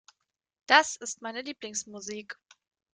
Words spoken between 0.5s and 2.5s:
Das ist meine Lieblingsmusik.